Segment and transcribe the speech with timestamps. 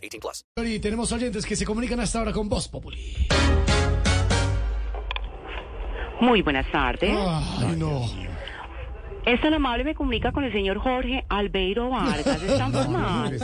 [0.00, 0.44] 18 plus.
[0.66, 3.28] Y tenemos oyentes que se comunican hasta ahora con Voz Populi.
[6.20, 7.16] Muy buenas tardes.
[7.16, 8.29] Ay, no.
[9.26, 12.42] Es tan amable, me comunica con el señor Jorge Albeiro Vargas.
[12.42, 13.40] ¿Están formados?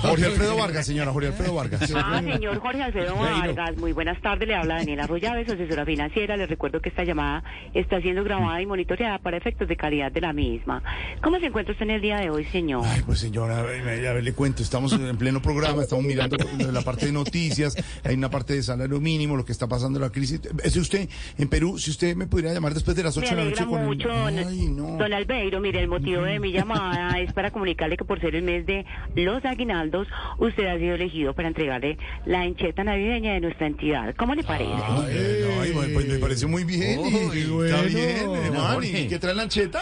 [0.00, 1.92] Jorge Alfredo Vargas, señora, Jorge Alfredo Vargas.
[1.94, 3.76] Ah, señor Jorge Alfredo Vargas.
[3.78, 6.36] Muy buenas tardes, le habla Daniela Arroyave, su asesora financiera.
[6.36, 7.42] Le recuerdo que esta llamada
[7.74, 10.82] está siendo grabada y monitoreada para efectos de calidad de la misma.
[11.22, 12.84] ¿Cómo se encuentra usted en el día de hoy, señor?
[12.86, 16.36] Ay, pues señora, a ver, a ver, le cuento, estamos en pleno programa, estamos mirando
[16.72, 20.10] la parte de noticias, hay una parte de salario mínimo, lo que está pasando la
[20.10, 20.40] crisis.
[20.62, 23.36] Es usted en Perú, si usted me pudiera llamar después de las Me 8 de
[23.36, 24.38] la alegra noche con mucho, el...
[24.38, 24.96] Ay, no.
[24.96, 25.60] don Albeiro.
[25.60, 28.84] Mire, el motivo de mi llamada es para comunicarle que por ser el mes de
[29.14, 34.14] los aguinaldos, usted ha sido elegido para entregarle la encheta navideña de nuestra entidad.
[34.16, 34.72] ¿Cómo le parece?
[34.72, 37.00] Ay, no, ay, bueno, pues me parece muy bien.
[37.00, 38.82] y- Está bien, hermano.
[38.82, 39.80] ¿Y qué trae la ancheta?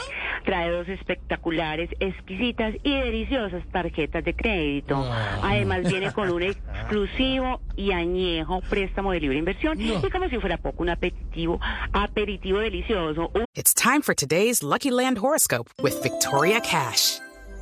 [0.49, 4.97] Trae dos espectaculares, exquisitas y deliciosas tarjetas de crédito.
[5.43, 6.43] Además viene con un
[6.89, 11.61] exclusivo y añejo préstamo de libre inversión y como si fuera poco un aperitivo,
[11.93, 13.31] aperitivo delicioso.
[13.55, 17.21] It's time for today's Lucky Land horoscope with Victoria Cash.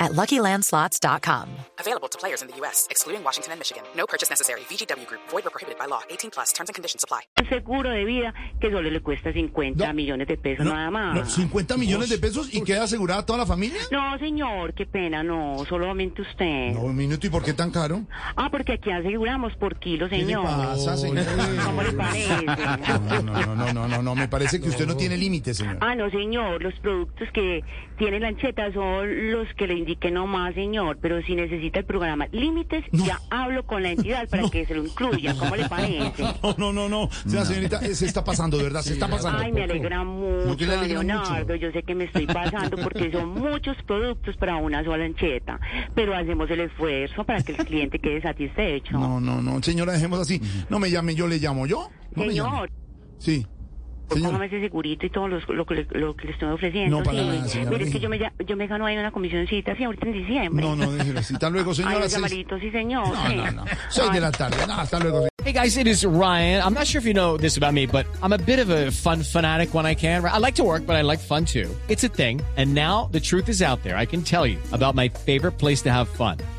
[0.00, 1.48] at LuckyLandSlots.com.
[1.78, 3.82] Available to players in the U.S., excluding Washington and Michigan.
[3.96, 4.62] No purchase necessary.
[4.70, 6.00] VGW Group, void were prohibited by law.
[6.10, 7.20] 18 plus terms and conditions apply.
[7.48, 9.92] seguro de vida que solo le cuesta 50 No.
[9.94, 11.14] millones de pesos nada más.
[11.14, 13.80] No, 50 millones de pesos y queda asegurada toda la familia.
[13.92, 16.72] No, señor, qué pena, no, solamente usted.
[16.72, 18.02] No, un minuto, ¿y por qué tan caro?
[18.36, 20.44] Ah, porque aquí aseguramos por kilo, ¿Qué le señor.
[20.44, 21.24] pasa, señor?
[21.64, 22.34] ¿Cómo le parece?
[22.94, 25.78] No, no, no, no, no, no, no, me parece que usted no tiene límite, señor.
[25.80, 27.62] Ah, no, señor, los productos que
[27.98, 32.26] tiene la ancheta son los que le indiqué nomás, señor, pero si necesita el programa
[32.32, 36.24] Límites, ya hablo con la entidad para que se lo incluya, ¿cómo le parece?
[36.42, 37.10] No, no, no, no.
[37.26, 39.38] Sea, señorita, eh, se está pasando, de verdad, se está pasando.
[39.40, 41.44] Ay, me alegra mucho, que le alegra Leonardo.
[41.44, 41.54] mucho?
[41.56, 45.60] Yo sé que me estoy pasando porque son muchos productos para una sola ancheta,
[45.94, 48.98] pero hacemos el esfuerzo para que el cliente quede satisfecho.
[48.98, 50.40] No, no, no, señora, dejemos así.
[50.68, 51.66] No me llame, yo le llamo.
[51.66, 51.90] ¿Yo?
[52.14, 52.24] No.
[52.24, 52.70] Señor,
[53.18, 53.46] Sí.
[54.10, 54.26] Señor.
[54.30, 56.98] póngame ese segurito y todo los- lo, que le, lo que le estoy ofreciendo.
[56.98, 57.26] No, para sí.
[57.26, 57.70] nada, señora.
[57.70, 60.12] Mire, es que yo me, ya- yo me gano ahí una comisioncita, sí, ahorita en
[60.12, 60.64] diciembre.
[60.64, 61.34] No, no, déjelo así.
[61.34, 62.00] Hasta luego, Ay, señora.
[62.02, 63.08] seis- llamaditos, sí, señor.
[63.08, 63.36] No, sí.
[63.36, 63.64] no, no.
[63.90, 64.56] Seis de la tarde.
[64.66, 65.26] No, hasta luego.
[65.44, 66.62] Hey guys, it is Ryan.
[66.62, 68.90] I'm not sure if you know this about me, but I'm a bit of a
[68.90, 70.24] fun fanatic when I can.
[70.24, 71.68] I like to work, but I like fun too.
[71.88, 72.40] It's a thing.
[72.56, 73.94] And now the truth is out there.
[73.94, 76.38] I can tell you about my favorite place to have fun.